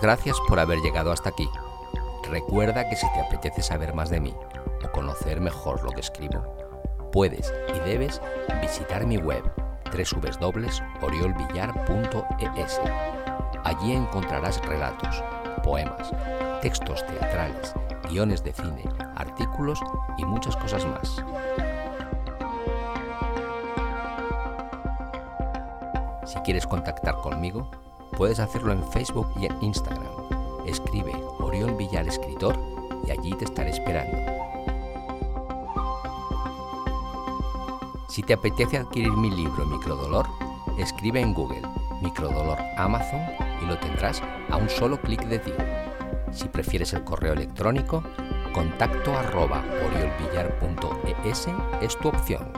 Gracias 0.00 0.38
por 0.46 0.60
haber 0.60 0.80
llegado 0.80 1.10
hasta 1.10 1.30
aquí. 1.30 1.50
Recuerda 2.30 2.88
que 2.88 2.94
si 2.94 3.12
te 3.12 3.20
apetece 3.20 3.62
saber 3.62 3.94
más 3.94 4.10
de 4.10 4.20
mí 4.20 4.32
o 4.84 4.92
conocer 4.92 5.40
mejor 5.40 5.82
lo 5.82 5.90
que 5.90 6.00
escribo, 6.00 6.40
puedes 7.10 7.52
y 7.74 7.80
debes 7.80 8.22
visitar 8.60 9.04
mi 9.06 9.16
web 9.16 9.42
www.oriolvillar.es. 9.90 12.80
Allí 13.64 13.92
encontrarás 13.92 14.64
relatos, 14.66 15.24
poemas, 15.64 16.12
textos 16.62 17.04
teatrales, 17.06 17.74
guiones 18.08 18.44
de 18.44 18.52
cine, 18.52 18.84
artículos 19.16 19.80
y 20.16 20.24
muchas 20.24 20.56
cosas 20.56 20.86
más. 20.86 21.24
Si 26.24 26.38
quieres 26.40 26.66
contactar 26.66 27.16
conmigo, 27.16 27.68
Puedes 28.18 28.40
hacerlo 28.40 28.72
en 28.72 28.82
Facebook 28.90 29.28
y 29.40 29.46
en 29.46 29.62
Instagram. 29.62 30.12
Escribe 30.66 31.12
Oriol 31.38 31.76
Villar 31.76 32.08
Escritor 32.08 32.58
y 33.06 33.12
allí 33.12 33.32
te 33.34 33.44
estaré 33.44 33.70
esperando. 33.70 34.18
Si 38.08 38.24
te 38.24 38.32
apetece 38.32 38.78
adquirir 38.78 39.12
mi 39.12 39.30
libro 39.30 39.64
Microdolor, 39.66 40.26
escribe 40.78 41.20
en 41.20 41.32
Google 41.32 41.62
Microdolor 42.02 42.58
Amazon 42.76 43.20
y 43.62 43.66
lo 43.66 43.78
tendrás 43.78 44.20
a 44.50 44.56
un 44.56 44.68
solo 44.68 45.00
clic 45.00 45.24
de 45.26 45.38
ti. 45.38 45.52
Si 46.32 46.48
prefieres 46.48 46.92
el 46.94 47.04
correo 47.04 47.34
electrónico, 47.34 48.02
contacto 48.52 49.16
arroba 49.16 49.62
oriolvillar.es 49.86 51.46
es 51.80 51.96
tu 51.98 52.08
opción. 52.08 52.57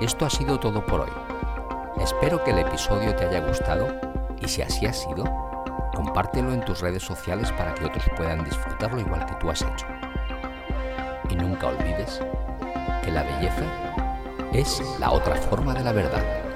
Esto 0.00 0.26
ha 0.26 0.30
sido 0.30 0.58
todo 0.58 0.84
por 0.84 1.00
hoy. 1.00 1.12
Espero 2.02 2.42
que 2.44 2.50
el 2.50 2.58
episodio 2.58 3.14
te 3.16 3.26
haya 3.26 3.40
gustado 3.40 3.94
y 4.40 4.48
si 4.48 4.62
así 4.62 4.86
ha 4.86 4.92
sido, 4.92 5.24
compártelo 5.94 6.52
en 6.52 6.64
tus 6.64 6.80
redes 6.80 7.02
sociales 7.02 7.50
para 7.52 7.74
que 7.74 7.84
otros 7.84 8.04
puedan 8.16 8.44
disfrutarlo 8.44 9.00
igual 9.00 9.24
que 9.26 9.34
tú 9.34 9.50
has 9.50 9.62
hecho. 9.62 9.86
Y 11.28 11.36
nunca 11.36 11.68
olvides 11.68 12.20
que 13.02 13.10
la 13.10 13.22
belleza 13.22 13.64
es 14.52 14.82
la 14.98 15.12
otra 15.12 15.36
forma 15.36 15.74
de 15.74 15.84
la 15.84 15.92
verdad. 15.92 16.49